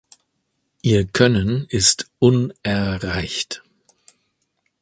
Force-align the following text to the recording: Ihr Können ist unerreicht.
Ihr 0.81 1.05
Können 1.05 1.67
ist 1.69 2.09
unerreicht. 2.17 3.61